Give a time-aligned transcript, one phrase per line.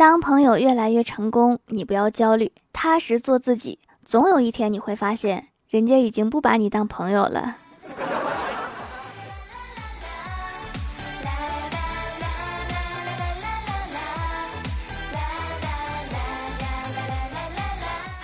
[0.00, 7.56] 当朋友越来越成功，你不要焦虑，踏实做自己，总有一天你会发现，人家已经不把你当朋友了。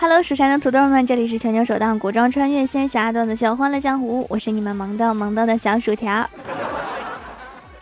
[0.01, 6.27] Hello，蜀山的土豆们，这里是全球首档古装穿越仙侠段子秀《欢乐江湖》，我是你们萌到萌到的小薯条。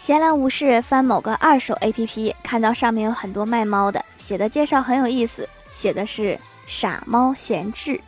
[0.05, 7.99] 闲来无事，翻某个二手 APP，看到上面有很多卖猫的，写的介绍很有意思，写的是傻猫闲置。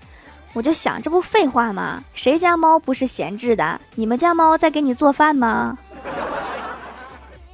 [0.52, 2.04] 我就想，这不废话吗？
[2.12, 3.80] 谁家猫不是闲置的？
[3.94, 5.78] 你们家猫在给你做饭吗？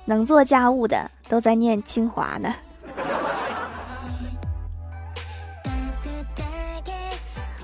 [0.07, 2.53] 能做家务的都在念清华呢。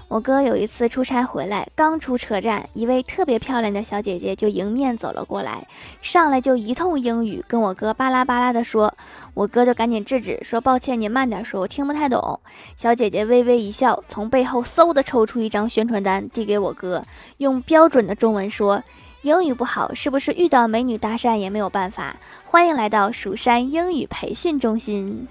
[0.09, 5.67] 我哥有一次出差回来，刚出车站，一位特别漂亮的小姐姐就迎面走了过来，
[6.01, 8.95] 上来就一通英语跟我哥巴拉巴拉的说，
[9.35, 12.41] 我哥就赶紧制止，说抱歉，你慢点说，我听不太懂。
[12.75, 17.05] 小姐姐微微一笑，从背后嗖的抽出一张宣传单递给我哥，
[17.37, 18.83] 用标准的中文说，
[19.21, 22.17] 英语不好是不是遇到美女搭讪也没有办法？
[22.47, 25.29] 欢迎来到蜀山英语培训中心。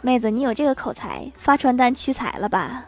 [0.00, 2.84] 妹子，你有这个口才，发传单屈才了吧？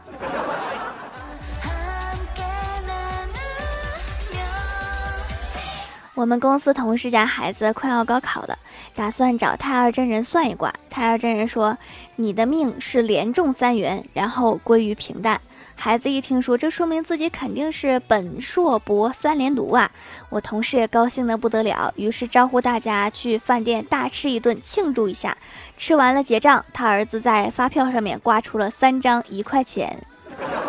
[6.15, 8.57] 我们公司同事家孩子快要高考了，
[8.95, 10.73] 打算找太二真人算一卦。
[10.89, 11.77] 太二真人说
[12.15, 15.41] ：“你的命是连中三元，然后归于平淡。”
[15.75, 19.91] 孩子一听说，这说明自己肯定是本硕博三连读啊！
[20.29, 25.37] 我同事也高兴得不得了，于是招呼大家去饭店大吃一顿庆祝一下。
[25.77, 30.07] 吃完了结账，他儿子在发票上面刮出了三张一块钱。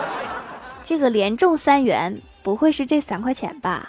[0.83, 3.87] 这个连中三元，不会是这三块钱吧？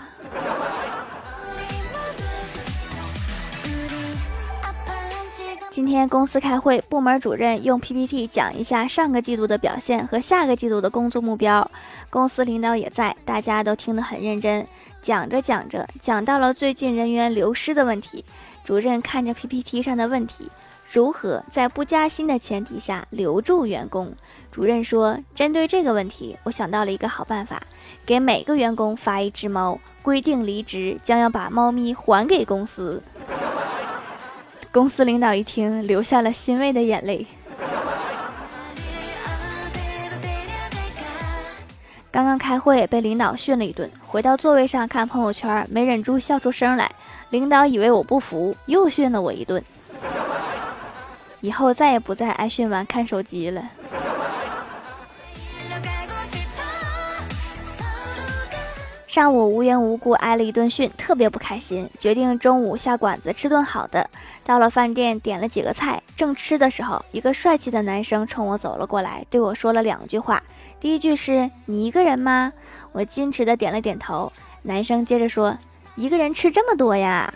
[5.77, 11.71] 今天公司开会，部门主任用 PPT 讲一下上个季度的表现和下个季度的工作目标。
[12.09, 14.67] 公司领导也在，大家都听得很认真。
[15.03, 18.25] 讲着讲着，讲到了最近人员流失的问题。
[18.65, 20.51] 主任看着 PPT 上的问题，
[20.91, 24.15] 如何在不加薪的前提下留住员工？
[24.51, 27.61] 主任说：“针对这个问题，我想到了一个好办法，
[28.07, 33.03] 给每个员工发一只猫，规定离职将要把猫咪还给公司。”
[34.73, 37.27] 公司领导一听，流下了欣慰的眼泪。
[42.11, 46.91] 刚刚开会被领导训了一顿，回到座位上看朋友圈，没忍住笑出声来。
[47.31, 49.63] 领导以为我不服，又训了我一顿。
[51.41, 53.63] 以后再也不在挨训完看手机了。
[59.17, 64.11] 上午无缘无故挨了一顿训，特别不开心，决定中午下馆子吃顿好的。
[64.45, 70.43] 到了饭店，点了几个菜，正吃的时候，一个帅气的男生冲我走了过来，对我说了两句话。
[70.79, 72.53] 第一句是“你一个人吗？”
[72.93, 74.31] 我矜持的点了点头。
[74.61, 75.57] 男生接着说
[75.97, 77.33] ：“一个人吃这么多呀？”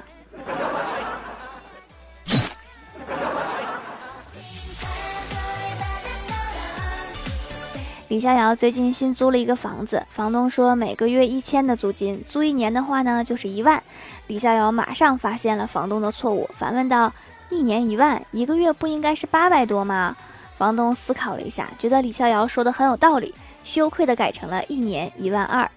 [8.11, 13.81] 李逍遥最近新租了一个房子，房东说每个月一千的租金，租一年的话呢就是一万。
[14.27, 17.13] 李逍遥马上发现了房东的错误，反问道
[17.51, 20.17] ：“一年一万，一个月不应该是八百多吗？”
[20.59, 23.33] 房东思考了一下，觉得李逍遥说的很有道理，
[23.63, 25.71] 羞愧的改成了一年一万二。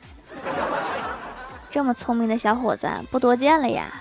[1.69, 3.93] 这么聪明的小伙子不多见了呀！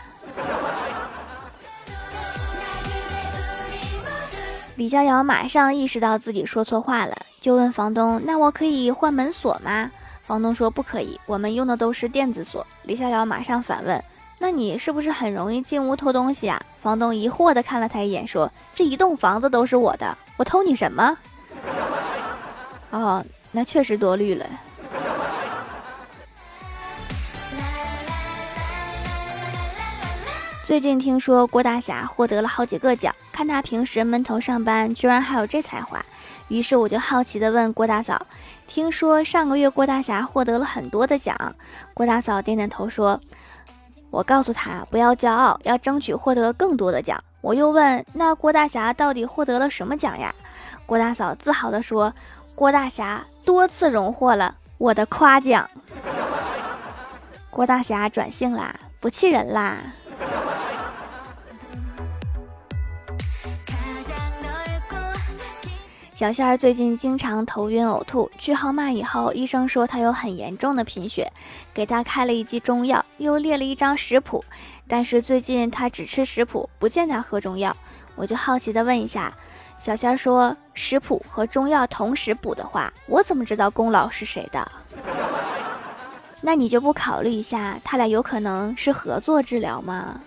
[4.76, 7.14] 李逍遥马上意识到自己说错话了。
[7.42, 9.90] 就问房东：“那我可以换门锁吗？”
[10.22, 14.02] 房东说：“不可以，我们用的都是电子锁。”李逍遥马上反问
[14.38, 21.18] ：“那你是不是很容易进屋偷东西啊？”房东疑惑地看了他一眼，说：“这一栋房子都是我的，我偷你什么？”
[22.90, 24.46] 哦，那确实多虑了。
[30.62, 36.04] 最近听说郭大侠获得了好几个奖，看他平时闷头上班，居然还有这才华。
[36.48, 38.26] 于是我就好奇地问郭大嫂
[38.68, 41.34] ：“听说上个月郭大侠获得了很多的奖？”
[41.94, 43.18] 郭大嫂点点头说
[44.10, 50.34] ：“我告诉他不要骄傲，要争取获得更多的奖。”我又问：“那郭大侠到底获得了什么奖呀？”
[50.84, 52.12] 郭大嫂自豪地说
[52.54, 55.68] ：“郭大侠多次荣获了我的夸奖。”
[57.48, 59.78] 郭大侠转性啦，不气人啦。
[66.14, 71.32] 小仙儿最近经常头晕呕吐，去号脉以后，医生说他有很严重的贫血，
[71.72, 74.44] 给他开了一剂中药，又列了一张食谱。
[74.86, 77.74] 但是最近他只吃食谱，不见他喝中药。
[78.14, 79.32] 我就好奇的问一下，
[79.78, 84.70] 小仙儿说食谱和中药同时补的话，我怎么知道功劳是谁的？
[86.42, 90.20] 那你就不考虑一下，他俩有可能是合作治疗吗？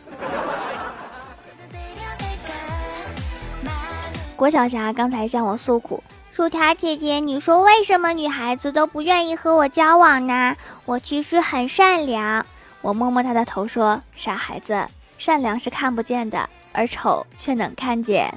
[4.36, 10.56] 郭晓霞刚才向我诉苦，薯条姐姐，你说为什么女孩子都不愿意和我交往呢？
[10.84, 12.46] 我其实很善良。
[12.82, 14.88] 我摸摸她的头说：“傻孩子，
[15.18, 18.34] 善良是看不见的，而丑却能看见。”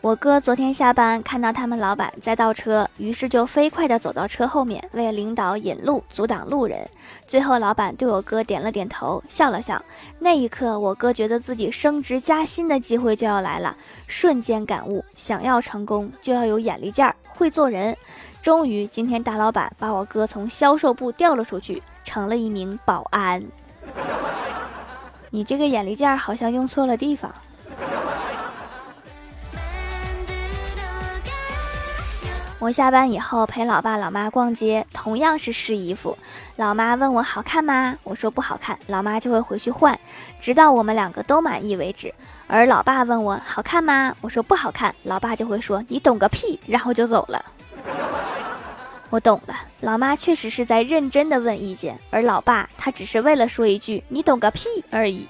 [0.00, 6.88] 我哥昨天下班看到他们老板在倒车，于是就飞快地走到车后面为领导引路，阻挡路人。
[7.26, 9.82] 最后，老板对我哥点了点头，笑了笑。
[10.20, 17.96] 那一刻，我哥觉得自己升职加薪的机会就要来了，瞬间感悟：想要成功，就要有眼力劲儿，会做人。
[18.40, 23.42] 终于，今天大老板把我哥从销售部调了出去，成了一名保安。
[25.30, 27.34] 你这个眼力劲儿好像用错了地方。
[32.60, 36.18] 我下班以后陪老爸老妈逛街，同样是试衣服。
[36.56, 37.96] 老妈问我好看吗？
[38.02, 39.96] 我说不好看，老妈就会回去换，
[40.40, 42.12] 直到我们两个都满意为止。
[42.48, 44.12] 而老爸问我好看吗？
[44.20, 47.44] 我说不好看，老爸就会说你懂个屁，然后就走了。
[49.08, 55.28] 我懂了，老妈确实是在认真的问意见，而老爸他只是为了说一句你懂个屁而已。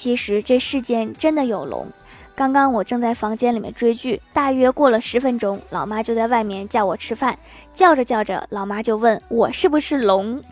[0.00, 1.86] 其实这世间真的有龙。
[2.34, 7.38] 刚刚我正在房间里面追剧，大约过了十分钟，老妈就在外面叫我吃饭。
[7.74, 10.42] 叫着叫着，老妈就问我是不是龙。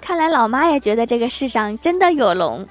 [0.00, 2.66] 看来老妈也觉得这个世上真的有龙。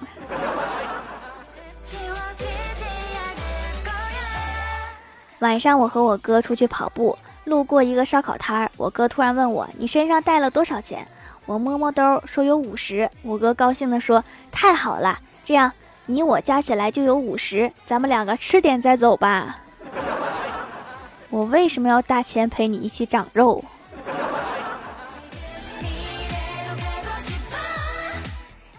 [5.39, 11.07] 晚上我和我哥出去跑步，路过一个烧烤摊儿，我哥突然问我：“你身上带了多少钱？”
[11.45, 13.09] 我摸摸兜，说有五十。
[13.21, 15.71] 我哥高兴地说：“太好了，这样
[16.07, 19.59] 你我加起来就有五十，咱们两个吃点再走吧。
[21.29, 23.63] ”我为什么要大钱陪你一起长肉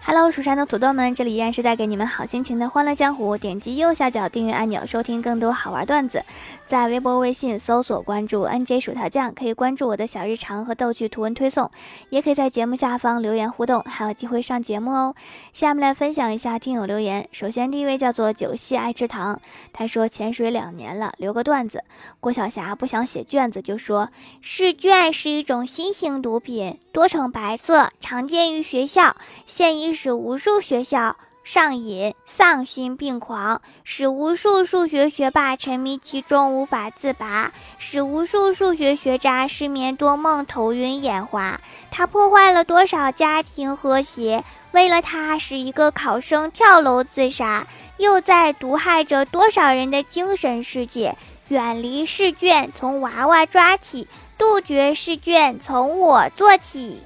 [0.09, 3.37] ？Hello，蜀山的土豆们，这里依然是带给你们好心情的欢乐江湖。
[3.37, 6.23] 点击右下角订阅按钮，收听更多好玩段子。
[6.69, 11.69] 在微博、微信搜索关注 NJ 薯条酱，可以关注我的小日常和逗趣图文推送，
[12.11, 15.17] 也可以在节目下方留言互动，还有机会上节目哦。
[15.53, 17.29] 下面来分享一下听友留言。
[17.33, 19.41] 首先第一位叫做九溪爱吃糖，
[19.73, 21.83] 他说潜水两年了，留个段子。
[22.21, 24.11] 郭晓霞不想写卷子，就说
[24.41, 29.96] 试卷是一种新型毒品，多呈白色，常见于学校，现已。
[29.97, 41.61] 使无数学校上瘾、丧心病狂，使无数数学学霸沉迷其中无法自拔，使无数数学学渣失眠多梦、头晕眼花。
[41.91, 44.45] 他破坏了多少家庭和谐？
[44.73, 47.67] 为了他，使一个考生跳楼自杀，
[47.97, 51.17] 又在毒害着多少人的精神世界？
[51.49, 54.07] 远离试卷，从娃娃抓起；
[54.37, 57.03] 杜绝试卷，从我做起。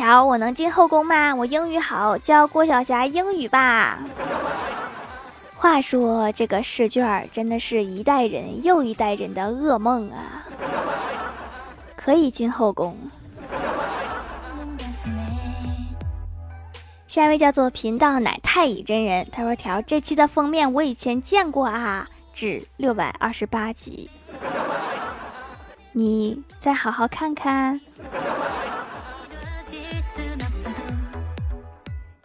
[0.00, 1.34] 条，我能进后宫吗？
[1.34, 3.98] 我英语好，教郭晓霞英语吧。
[5.54, 10.42] 话说这个试卷真的是一代人又一代人的噩梦啊！
[11.96, 12.96] 可以进后宫。
[17.06, 24.08] 下一位叫做贫道乃太乙真人，他说：“条这期的封面我以前见过啊，至六百二十八集，
[25.92, 27.78] 你再好好看看。”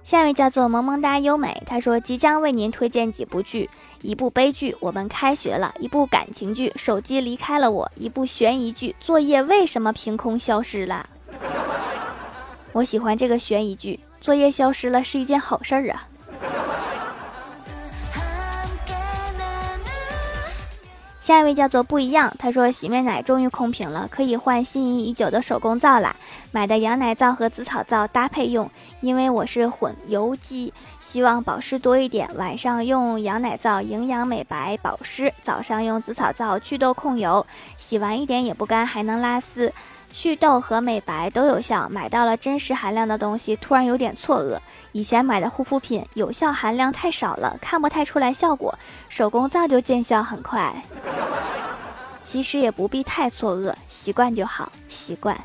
[0.05, 3.67] 下一位叫做萌萌哒优美，他说即将为您推荐几部剧：
[4.03, 11.09] 一部悲剧，我们开学了；一部感情剧，手机离开了我；一部悬疑剧，作业为什么凭空消失了？
[12.71, 16.07] 我喜欢这个悬疑剧，作业消失了是一件好事儿啊。
[21.25, 26.15] 下一位叫做不一样，他说洗面奶终于空瓶了，可以换心仪已久的手工皂啦。
[26.51, 28.69] 买的羊奶皂和紫草皂搭配用，
[29.01, 32.29] 因为我是混油肌，希望保湿多一点。
[32.35, 37.43] 晚上用羊奶皂营养美白保湿，早上用紫草皂祛痘控油，
[37.75, 39.73] 洗完一点也不干，还能拉丝。
[40.17, 44.57] 祛痘和美白都有效，买到了真实含量的东西，突然有点错愕。
[44.93, 48.73] 以前买的护肤品有效含量太少了，看不太出来效果，
[49.09, 50.73] 手工皂就见效很快。
[52.23, 55.37] 其实也不必太错愕，习惯就好，习惯。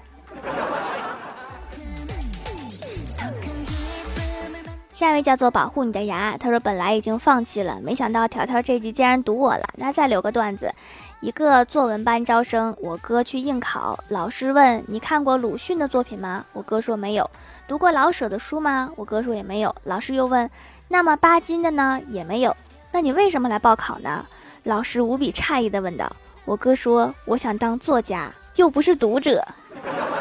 [4.94, 10.72] 下一位叫做保护你的牙，他说本来已经放弃了，没想到条条这集竟然堵我了，那再留个段子。
[11.20, 16.46] 一个作文班招生，我哥去应考，老师问你看过鲁迅的作品吗？
[16.54, 17.30] 我哥说没有。
[17.68, 18.90] 读过老舍的书吗？
[18.96, 19.74] 我哥说也没有。
[19.84, 20.50] 老师又问，
[20.88, 22.00] 那么巴金的呢？
[22.08, 22.56] 也没有。
[22.90, 24.24] 那你为什么来报考呢？
[24.64, 26.10] 老师无比诧异地问道。
[26.46, 29.46] 我哥说，我想当作家，又不是读者。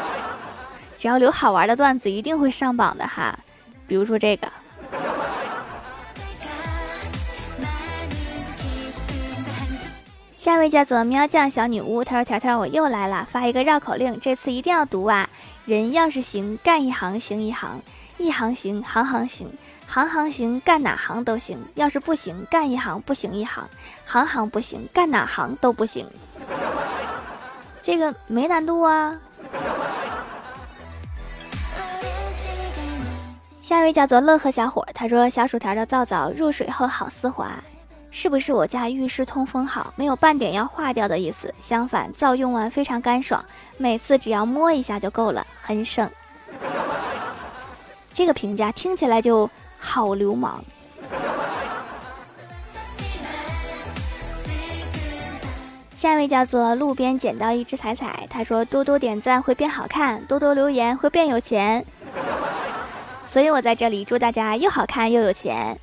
[0.98, 3.38] 只要留好玩的段子，一定会上榜的哈。
[3.86, 4.46] 比如说这个。
[10.40, 15.28] 下位叫做喵酱小女巫，她说：“条条我又来了，发一个绕口令，这次一定要读啊！
[15.66, 17.78] 人要是行，干一行行一行，
[18.16, 19.52] 一行行行行行，
[19.86, 23.68] 行行行干哪行都行；要是不行，干一行不行一行，
[24.06, 26.06] 行行不行干哪行都不行。
[27.82, 29.20] 这个没难度啊。”
[33.60, 37.52] 下位叫做乐呵小伙，他说：“小薯条的皂皂入水后好丝滑。”
[38.12, 41.54] 是不是我家浴室通风好，没有半点要化掉的意思？
[41.60, 43.42] 相反，皂用完非常干爽，
[43.78, 46.10] 每次只要摸一下就够了，很省。
[48.12, 49.48] 这个评价听起来就
[49.78, 50.62] 好流氓。
[55.96, 61.84] 下一位叫做路边捡到一只彩彩，他说多多点赞会变好看，多多留言会变有钱，
[63.26, 65.78] 所以我在这里祝大家又好看又有钱。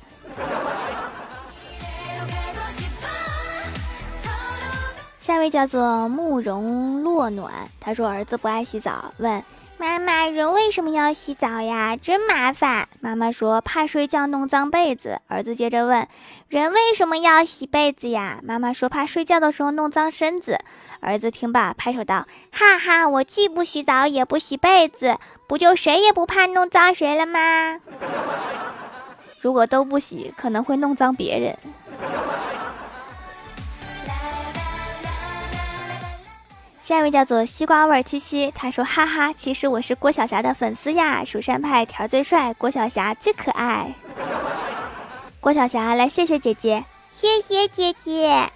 [5.28, 9.44] 下一位叫做慕容落暖，他说儿子不爱洗澡，问
[9.76, 11.94] 妈妈人为什么要洗澡呀？
[11.94, 12.88] 真麻烦。
[13.02, 15.20] 妈妈说怕睡觉弄脏被子。
[15.28, 16.08] 儿子接着问
[16.48, 18.40] 人为什么要洗被子呀？
[18.42, 20.58] 妈妈说怕睡觉的时候弄脏身子。
[21.00, 27.78] 儿子听罢拍手道：哈哈，我既不洗澡也不洗被子，不就谁也不怕弄脏谁了吗？
[29.42, 31.54] 如果都不洗，可能会弄脏别人。
[36.88, 43.92] 下一位叫做西瓜味七七，他说：“哈哈，其实我是郭晓霞的粉丝呀，蜀山派条最帅，郭晓霞最可爱。
[45.38, 48.50] 郭晓霞来谢谢姐姐，谢谢姐姐。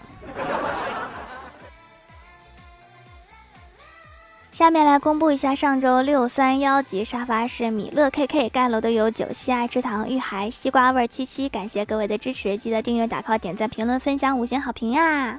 [4.50, 15.38] 下面来公布一下上周六三幺级沙发是米勒 KK 盖楼的有九溪爱吃糖玉海西瓜味七七，感谢各位的支持，记得订阅、打 call、点赞、评论、分享、五星好评呀！